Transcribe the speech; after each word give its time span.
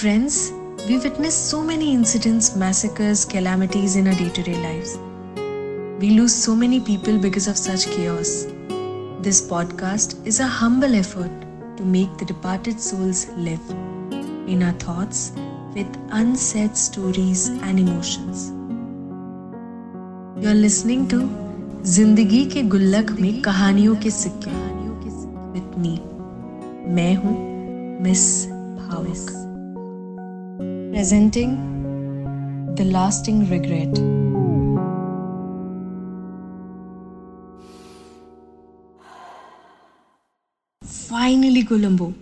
Friends, 0.00 0.52
we 0.88 0.98
witness 0.98 1.34
so 1.34 1.62
many 1.62 1.92
incidents, 1.92 2.56
massacres, 2.56 3.24
calamities 3.24 3.96
in 3.96 4.08
our 4.08 4.14
day 4.14 4.30
to 4.30 4.42
day 4.42 4.56
lives. 4.56 4.98
We 6.00 6.10
lose 6.10 6.34
so 6.34 6.56
many 6.56 6.80
people 6.80 7.18
because 7.18 7.46
of 7.46 7.56
such 7.56 7.86
chaos. 7.86 8.46
This 9.20 9.48
podcast 9.48 10.26
is 10.26 10.40
a 10.40 10.46
humble 10.46 10.94
effort 10.94 11.30
to 11.76 11.84
make 11.84 12.16
the 12.18 12.24
departed 12.24 12.80
souls 12.80 13.28
live 13.28 13.70
in 14.48 14.62
our 14.62 14.72
thoughts 14.72 15.32
with 15.74 15.86
unsaid 16.10 16.76
stories 16.76 17.48
and 17.48 17.78
emotions. 17.78 18.50
You're 20.42 20.54
listening 20.54 21.08
to 21.08 21.46
जिंदगी 21.86 22.44
के 22.46 22.62
गुल्लक 22.62 23.10
में 23.10 23.42
कहानियों 23.42 23.96
के 23.96 24.10
सिक्के 24.10 24.50
with 25.52 25.78
me 25.78 26.00
मैं 26.94 27.14
हूं 27.14 27.34
miss 28.02 28.46
भावुक 28.48 29.49
presenting 30.91 31.51
the 32.75 32.83
lasting 32.83 33.37
regret. 33.49 33.93
Finally 40.83 41.63
colombo. 41.63 42.13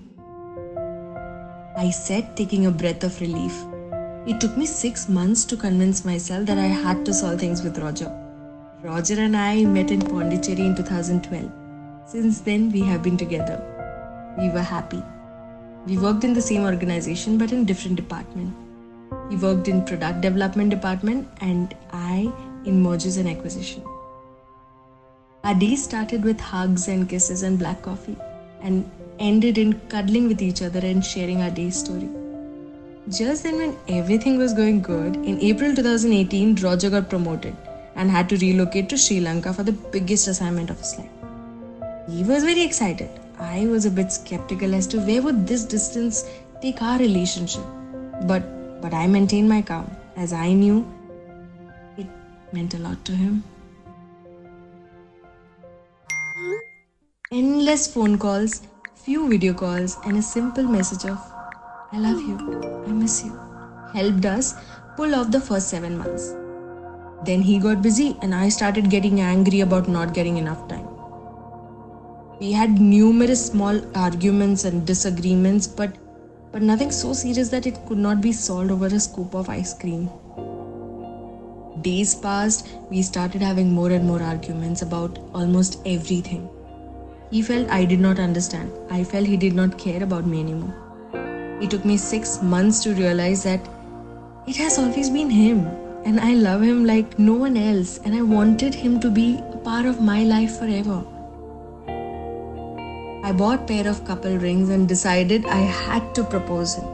I 1.75 1.89
said 1.89 2.37
taking 2.37 2.67
a 2.67 2.71
breath 2.71 3.03
of 3.03 3.19
relief. 3.19 3.53
It 4.27 4.39
took 4.39 4.55
me 4.55 4.67
6 4.67 5.09
months 5.09 5.45
to 5.45 5.57
convince 5.57 6.05
myself 6.05 6.45
that 6.45 6.59
i 6.59 6.71
had 6.87 7.05
to 7.05 7.13
solve 7.13 7.39
things 7.39 7.63
with 7.63 7.79
roger. 7.79 8.15
Roger 8.83 9.21
and 9.27 9.35
i 9.35 9.63
met 9.77 9.89
in 9.89 10.09
pondicherry 10.15 10.65
in 10.71 10.75
2012 10.75 11.51
since 12.05 12.41
then 12.41 12.71
we 12.71 12.81
have 12.81 13.01
been 13.01 13.17
together. 13.17 13.63
We 14.37 14.49
were 14.49 14.69
happy 14.75 15.01
we 15.85 15.97
worked 15.97 16.23
in 16.23 16.33
the 16.33 16.41
same 16.41 16.63
organization 16.63 17.37
but 17.37 17.51
in 17.51 17.65
different 17.65 17.95
department. 17.95 18.55
He 19.29 19.35
worked 19.35 19.67
in 19.67 19.85
product 19.85 20.21
development 20.21 20.69
department 20.69 21.27
and 21.41 21.75
I 21.91 22.31
in 22.65 22.81
mergers 22.81 23.17
and 23.17 23.29
acquisition. 23.29 23.83
Our 25.43 25.55
day 25.55 25.75
started 25.75 26.23
with 26.23 26.39
hugs 26.39 26.87
and 26.87 27.07
kisses 27.07 27.43
and 27.43 27.57
black 27.57 27.81
coffee 27.81 28.17
and 28.61 28.89
ended 29.19 29.57
in 29.57 29.79
cuddling 29.89 30.27
with 30.27 30.41
each 30.41 30.61
other 30.61 30.79
and 30.79 31.05
sharing 31.05 31.41
our 31.41 31.49
day 31.49 31.69
story. 31.69 32.09
Just 33.09 33.43
then, 33.43 33.57
when 33.57 33.77
everything 33.87 34.37
was 34.37 34.53
going 34.53 34.81
good, 34.81 35.15
in 35.15 35.39
April 35.41 35.73
2018, 35.73 36.55
Roger 36.57 36.89
got 36.89 37.09
promoted 37.09 37.55
and 37.95 38.11
had 38.11 38.29
to 38.29 38.37
relocate 38.37 38.89
to 38.89 38.97
Sri 38.97 39.19
Lanka 39.19 39.53
for 39.53 39.63
the 39.63 39.71
biggest 39.71 40.27
assignment 40.27 40.69
of 40.69 40.77
his 40.77 40.97
life. 40.97 41.09
He 42.09 42.23
was 42.23 42.43
very 42.43 42.61
excited 42.61 43.09
I 43.39 43.67
was 43.67 43.85
a 43.85 43.91
bit 43.91 44.11
skeptical 44.11 44.75
as 44.75 44.87
to 44.87 44.99
where 44.99 45.21
would 45.21 45.47
this 45.47 45.65
distance 45.65 46.23
take 46.61 46.81
our 46.81 46.99
relationship. 46.99 47.63
But 48.23 48.81
but 48.81 48.93
I 48.93 49.07
maintained 49.07 49.49
my 49.49 49.61
calm 49.61 49.89
as 50.15 50.33
I 50.33 50.53
knew 50.53 50.85
it 51.97 52.07
meant 52.53 52.73
a 52.73 52.79
lot 52.79 53.03
to 53.05 53.11
him. 53.11 53.43
Endless 57.31 57.93
phone 57.93 58.17
calls, 58.17 58.61
few 58.95 59.29
video 59.29 59.53
calls, 59.53 59.97
and 60.05 60.17
a 60.17 60.21
simple 60.21 60.63
message 60.63 61.05
of 61.05 61.19
I 61.91 61.97
love 61.97 62.21
you, 62.21 62.37
I 62.87 62.91
miss 62.91 63.23
you 63.23 63.39
helped 63.93 64.25
us 64.25 64.53
pull 64.95 65.15
off 65.15 65.31
the 65.31 65.39
first 65.39 65.69
seven 65.69 65.97
months. 65.97 66.35
Then 67.25 67.41
he 67.41 67.59
got 67.59 67.81
busy, 67.81 68.17
and 68.21 68.33
I 68.33 68.49
started 68.49 68.89
getting 68.89 69.19
angry 69.19 69.61
about 69.61 69.87
not 69.87 70.13
getting 70.13 70.37
enough 70.37 70.67
time. 70.67 70.78
We 72.39 72.53
had 72.53 72.79
numerous 72.79 73.47
small 73.47 73.81
arguments 73.97 74.63
and 74.63 74.87
disagreements, 74.87 75.67
but 75.67 75.95
but 76.53 76.61
nothing 76.61 76.89
so 76.89 77.11
serious 77.11 77.49
that 77.49 77.67
it 77.67 77.79
could 77.85 77.97
not 77.97 78.21
be 78.21 78.31
solved 78.31 78.71
over 78.71 78.85
a 78.85 78.99
scoop 78.99 79.33
of 79.35 79.49
ice 79.49 79.73
cream. 79.73 80.09
Days 81.81 82.15
passed, 82.15 82.69
we 82.89 83.01
started 83.01 83.41
having 83.41 83.73
more 83.73 83.91
and 83.91 84.07
more 84.07 84.23
arguments 84.23 84.81
about 84.81 85.19
almost 85.33 85.81
everything. 85.85 86.47
He 87.29 87.41
felt 87.41 87.69
I 87.69 87.83
did 87.83 87.99
not 87.99 88.19
understand. 88.19 88.71
I 88.89 89.03
felt 89.03 89.27
he 89.27 89.35
did 89.35 89.53
not 89.53 89.77
care 89.77 90.01
about 90.01 90.25
me 90.25 90.39
anymore. 90.39 90.73
It 91.61 91.69
took 91.69 91.83
me 91.83 91.97
six 91.97 92.41
months 92.41 92.81
to 92.83 92.93
realize 92.93 93.43
that 93.43 93.69
it 94.47 94.55
has 94.55 94.79
always 94.79 95.09
been 95.09 95.29
him, 95.29 95.65
and 96.05 96.21
I 96.21 96.33
love 96.35 96.61
him 96.61 96.85
like 96.85 97.19
no 97.19 97.33
one 97.33 97.57
else, 97.57 97.99
and 98.05 98.15
I 98.15 98.21
wanted 98.21 98.73
him 98.73 98.99
to 99.01 99.11
be 99.11 99.39
a 99.53 99.57
part 99.57 99.85
of 99.85 100.01
my 100.01 100.23
life 100.23 100.57
forever. 100.57 101.03
I 103.29 103.31
bought 103.31 103.59
a 103.59 103.65
pair 103.65 103.87
of 103.87 104.05
couple 104.05 104.35
rings 104.39 104.69
and 104.69 104.87
decided 104.89 105.45
I 105.45 105.57
had 105.57 106.15
to 106.15 106.23
propose 106.23 106.73
him. 106.73 106.85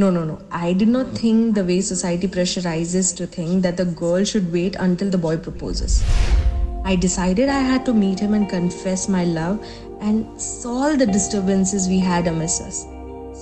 No, 0.00 0.08
no, 0.08 0.24
no. 0.24 0.38
I 0.50 0.72
did 0.72 0.88
not 0.88 1.08
think 1.08 1.54
the 1.54 1.62
way 1.62 1.82
society 1.82 2.26
pressurizes 2.26 3.14
to 3.16 3.26
think 3.26 3.62
that 3.62 3.76
the 3.76 3.84
girl 3.84 4.24
should 4.24 4.50
wait 4.50 4.76
until 4.76 5.10
the 5.10 5.18
boy 5.18 5.36
proposes. 5.36 6.02
I 6.86 6.96
decided 6.96 7.50
I 7.50 7.58
had 7.58 7.84
to 7.84 7.92
meet 7.92 8.18
him 8.18 8.32
and 8.32 8.48
confess 8.48 9.10
my 9.10 9.24
love 9.24 9.62
and 10.00 10.40
solve 10.40 10.98
the 10.98 11.06
disturbances 11.06 11.86
we 11.86 11.98
had 11.98 12.26
amidst 12.28 12.62
us. 12.62 12.84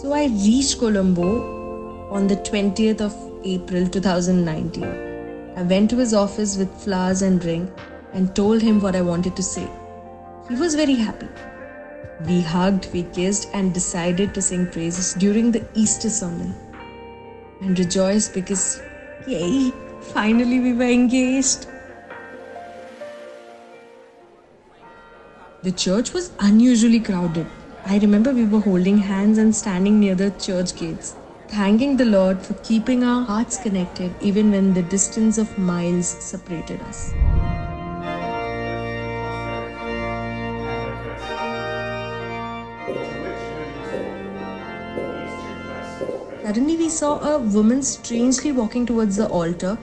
So 0.01 0.13
I 0.13 0.25
reached 0.27 0.81
Colombo 0.81 2.11
on 2.11 2.27
the 2.27 2.39
20th 2.39 3.01
of 3.03 3.15
April 3.45 3.87
2019. 3.87 4.83
I 5.57 5.63
went 5.63 5.91
to 5.91 5.99
his 5.99 6.13
office 6.13 6.57
with 6.57 6.75
flowers 6.83 7.23
and 7.23 7.45
ring 7.45 7.71
and 8.13 8.35
told 8.35 8.63
him 8.63 8.81
what 8.81 8.97
I 8.97 9.01
wanted 9.01 9.37
to 9.37 9.45
say. 9.45 9.69
He 10.49 10.57
was 10.57 10.75
very 10.75 10.97
happy. 10.97 11.29
We 12.27 12.43
hugged, 12.43 12.89
we 12.93 13.05
kissed, 13.05 13.49
and 13.55 13.73
decided 13.73 14.35
to 14.35 14.43
sing 14.43 14.67
praises 14.67 15.15
during 15.15 15.53
the 15.53 15.67
Easter 15.75 16.11
sermon. 16.11 16.55
And 17.63 17.79
rejoiced 17.79 18.35
because, 18.35 18.83
yay, 19.27 19.73
finally 20.13 20.61
we 20.61 20.75
were 20.75 20.83
engaged. 20.83 21.67
The 25.63 25.73
church 25.73 26.13
was 26.13 26.33
unusually 26.41 27.01
crowded. 27.01 27.47
I 27.87 27.99
remember 27.99 28.33
we 28.33 28.45
were 28.45 28.61
holding 28.61 28.99
hands 28.99 29.39
and 29.39 29.55
standing 29.55 29.99
near 29.99 30.15
the 30.15 30.31
church 30.33 30.77
gates, 30.77 31.15
thanking 31.49 31.97
the 31.97 32.05
Lord 32.05 32.43
for 32.43 32.55
keeping 32.63 33.03
our 33.03 33.25
hearts 33.25 33.57
connected 33.57 34.15
even 34.21 34.51
when 34.51 34.75
the 34.75 34.83
distance 34.83 35.39
of 35.39 35.57
miles 35.59 36.07
separated 36.07 36.81
us. 36.83 37.13
Suddenly, 46.51 46.77
we 46.79 46.89
saw 46.89 47.21
a 47.21 47.39
woman 47.39 47.81
strangely 47.81 48.51
walking 48.51 48.85
towards 48.85 49.15
the 49.15 49.29
altar. 49.29 49.79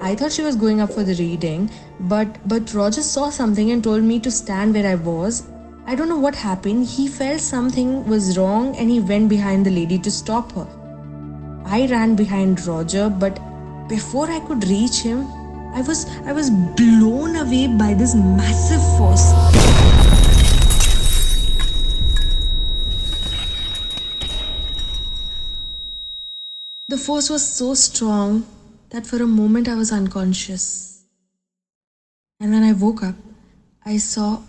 I 0.00 0.16
thought 0.16 0.32
she 0.32 0.42
was 0.42 0.56
going 0.56 0.80
up 0.80 0.92
for 0.92 1.04
the 1.04 1.14
reading, 1.14 1.70
but 2.12 2.38
but 2.52 2.74
Roger 2.74 3.02
saw 3.08 3.28
something 3.36 3.70
and 3.74 3.84
told 3.84 4.02
me 4.02 4.18
to 4.24 4.32
stand 4.38 4.74
where 4.74 4.88
I 4.92 4.96
was. 4.96 5.38
I 5.86 5.94
don't 5.94 6.08
know 6.08 6.18
what 6.24 6.34
happened. 6.34 6.88
He 6.94 7.06
felt 7.18 7.40
something 7.40 7.92
was 8.14 8.36
wrong 8.36 8.74
and 8.74 8.90
he 8.90 8.98
went 9.12 9.28
behind 9.34 9.64
the 9.64 9.74
lady 9.76 10.00
to 10.08 10.14
stop 10.16 10.50
her. 10.56 10.66
I 11.78 11.86
ran 11.94 12.16
behind 12.22 12.66
Roger, 12.66 13.08
but 13.08 13.40
before 13.94 14.28
I 14.28 14.40
could 14.50 14.68
reach 14.74 15.00
him, 15.10 15.24
I 15.72 15.86
was 15.92 16.04
I 16.34 16.38
was 16.42 16.50
blown 16.82 17.42
away 17.46 17.64
by 17.84 17.94
this 17.94 18.16
massive 18.16 18.92
force. 18.98 19.97
The 26.90 26.96
force 26.96 27.28
was 27.28 27.46
so 27.46 27.74
strong 27.74 28.46
that 28.88 29.06
for 29.06 29.22
a 29.22 29.26
moment 29.26 29.68
I 29.68 29.74
was 29.74 29.92
unconscious. 29.92 31.02
And 32.40 32.50
when 32.50 32.62
I 32.62 32.72
woke 32.72 33.02
up, 33.02 33.14
I 33.84 33.98
saw 33.98 34.40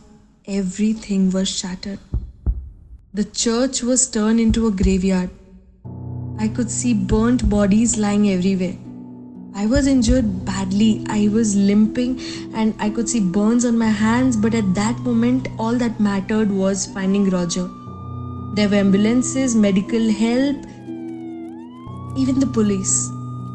everything 0.48 1.32
was 1.32 1.50
shattered. 1.50 2.00
The 3.14 3.26
church 3.26 3.84
was 3.84 4.10
turned 4.10 4.40
into 4.40 4.68
a 4.68 4.72
graveyard. 4.72 5.30
I 6.38 6.48
could 6.48 6.72
see 6.72 6.94
burnt 6.94 7.50
bodies 7.50 7.98
lying 7.98 8.30
everywhere. 8.30 8.78
I 9.54 9.66
was 9.66 9.86
injured 9.86 10.46
badly. 10.46 11.06
I 11.10 11.28
was 11.28 11.58
limping 11.58 12.22
and 12.54 12.74
I 12.80 12.90
could 12.90 13.10
see 13.10 13.20
burns 13.20 13.66
on 13.66 13.78
my 13.78 13.90
hands, 13.90 14.38
but 14.38 14.54
at 14.54 14.74
that 14.76 14.98
moment, 15.00 15.50
all 15.58 15.74
that 15.74 16.00
mattered 16.00 16.50
was 16.50 16.86
finding 16.86 17.30
Roger. 17.30 17.70
There 18.54 18.70
were 18.70 18.76
ambulances, 18.76 19.58
medical 19.58 20.10
help, 20.10 20.56
even 22.18 22.40
the 22.40 22.48
police. 22.48 23.10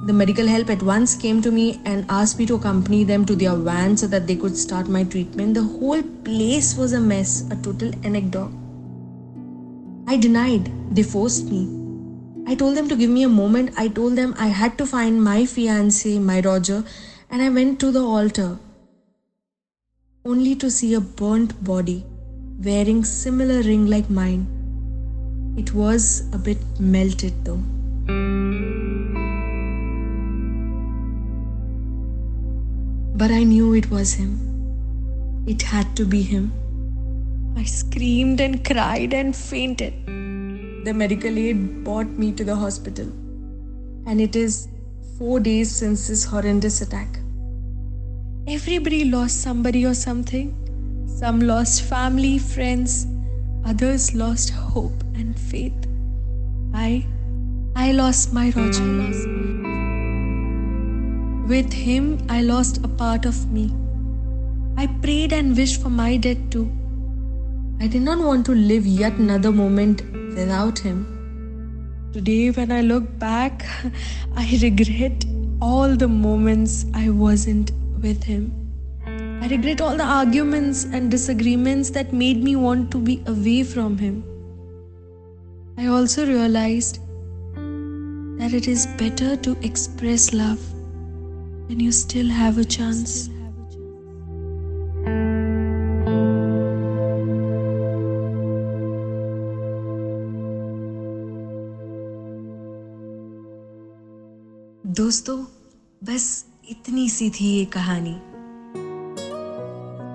The 0.06 0.12
medical 0.12 0.47
help 0.47 0.69
at 0.69 0.83
once 0.83 1.17
came 1.17 1.41
to 1.43 1.51
me 1.51 1.81
and 1.85 2.05
asked 2.09 2.39
me 2.39 2.47
to 2.47 2.56
accompany 2.56 3.05
them 3.05 3.25
to 3.27 3.35
their 3.35 3.55
van 3.56 3.97
so 3.97 4.06
that 4.09 4.27
they 4.27 4.37
could 4.37 4.56
start 4.56 4.87
my 4.87 5.05
treatment. 5.05 5.55
The 5.55 5.62
whole 5.62 6.03
place 6.03 6.77
was 6.77 6.93
a 6.93 7.01
mess, 7.01 7.45
a 7.51 7.56
total 7.56 7.91
anecdote. 8.05 8.53
I 10.06 10.19
denied. 10.19 10.71
They 10.95 11.03
forced 11.03 11.51
me. 11.51 11.62
I 12.47 12.55
told 12.55 12.77
them 12.77 12.89
to 12.91 12.97
give 12.97 13.09
me 13.09 13.23
a 13.23 13.29
moment. 13.29 13.73
I 13.79 13.89
told 13.89 14.17
them 14.17 14.35
I 14.39 14.49
had 14.49 14.77
to 14.79 14.87
find 14.87 15.25
my 15.25 15.47
fiance, 15.47 16.19
my 16.19 16.41
Roger, 16.41 16.85
and 17.31 17.41
I 17.41 17.49
went 17.49 17.81
to 17.81 17.91
the 17.91 18.05
altar. 18.05 18.59
Only 20.27 20.55
to 20.57 20.71
see 20.71 20.93
a 20.95 21.00
burnt 21.00 21.65
body 21.65 22.05
wearing 22.62 23.05
similar 23.05 23.62
ring 23.62 23.87
like 23.87 24.11
mine. 24.11 24.47
It 25.57 25.73
was 25.73 26.25
a 26.33 26.39
bit 26.39 26.59
melted 26.79 27.45
though. 27.45 27.62
But 33.14 33.31
I 33.31 33.44
knew 33.44 33.75
it 33.75 33.90
was 33.90 34.12
him. 34.12 34.32
It 35.46 35.62
had 35.62 35.96
to 35.96 36.05
be 36.05 36.22
him. 36.22 36.52
I 37.56 37.62
screamed 37.62 38.40
and 38.40 38.64
cried 38.64 39.14
and 39.14 39.34
fainted. 39.37 39.94
The 40.84 40.93
medical 40.93 41.38
aid 41.38 41.84
brought 41.84 42.08
me 42.08 42.32
to 42.32 42.44
the 42.44 42.56
hospital. 42.56 43.06
And 44.06 44.20
it 44.20 44.34
is 44.34 44.69
four 45.16 45.38
days 45.38 45.70
since 45.70 46.08
this 46.08 46.25
horrendous 46.25 46.82
attack. 46.82 47.20
Everybody 48.49 49.05
lost 49.05 49.40
somebody 49.43 49.87
or 49.87 49.94
something. 49.94 50.55
Some 51.06 51.40
lost 51.40 51.82
family, 51.82 52.38
friends, 52.38 53.06
others 53.64 54.14
lost 54.14 54.50
hope 54.50 55.05
and 55.14 55.38
faith. 55.38 55.87
I 56.75 57.06
I 57.76 57.93
lost 57.93 58.32
my 58.32 58.50
Roger. 58.56 59.63
With 61.46 61.75
him, 61.75 62.25
I 62.31 62.41
lost 62.41 62.79
a 62.85 62.88
part 62.88 63.26
of 63.26 63.52
me. 63.52 63.70
I 64.79 64.87
prayed 64.87 65.35
and 65.35 65.55
wished 65.55 65.82
for 65.82 65.91
my 65.91 66.17
death 66.17 66.38
too. 66.49 66.73
I 67.81 67.87
did 67.87 68.00
not 68.00 68.19
want 68.19 68.46
to 68.46 68.55
live 68.55 68.87
yet 68.87 69.12
another 69.19 69.52
moment 69.52 70.00
without 70.35 70.79
him. 70.79 71.05
Today, 72.14 72.50
when 72.50 72.73
I 72.73 72.81
look 72.81 73.19
back, 73.19 73.67
I 74.37 74.58
regret 74.62 75.26
all 75.61 75.94
the 75.94 76.08
moments 76.08 76.87
I 76.94 77.11
wasn't 77.11 77.73
with 78.00 78.25
him. 78.25 78.50
I 79.06 79.47
regret 79.49 79.82
all 79.82 79.99
the 79.99 80.11
arguments 80.19 80.85
and 80.85 81.11
disagreements 81.11 81.90
that 81.90 82.14
made 82.14 82.43
me 82.43 82.56
want 82.56 82.90
to 82.93 82.99
be 82.99 83.23
away 83.26 83.64
from 83.64 83.99
him. 83.99 84.25
I 85.76 85.88
also 85.88 86.26
realized 86.26 87.00
that 88.38 88.55
it 88.55 88.67
is 88.67 88.87
better 88.97 89.37
to 89.37 89.58
express 89.61 90.32
love 90.32 90.74
when 91.69 91.81
you 91.81 91.93
still 91.93 92.28
have 92.28 92.58
a 92.58 92.64
chance. 92.64 93.12
दोस्तों, 104.96 105.37
बस 106.05 106.25
इतनी 106.70 107.08
सी 107.08 107.31
थी 107.31 107.46
ये 107.46 107.64
कहानी। 107.76 108.14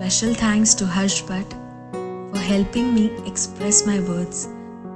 Special 0.10 0.36
thanks 0.36 0.78
to 0.80 0.86
Harsh 0.86 1.22
Bhatt 1.30 1.54
for 2.32 2.44
helping 2.44 2.92
me 2.94 3.06
express 3.28 3.84
my 3.88 4.00
words 4.00 4.46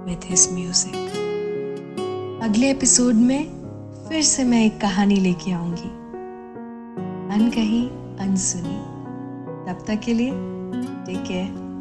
with 0.08 0.30
his 0.30 0.48
music 0.54 0.96
अगले 2.44 2.70
episode 2.72 3.16
में 3.16 3.44
फिर 4.08 4.22
से 4.24 4.44
मैं 4.44 4.66
एक 4.66 4.80
कहानी 4.82 5.16
लेके 5.16 5.52
आऊँगी। 5.52 6.03
अनकही 7.34 7.88
अनसुनी। 8.20 8.78
तब 9.66 9.84
तक 9.88 10.00
के 10.00 10.14
लिए 10.14 10.32
टेक 11.06 11.24
केयर 11.24 11.73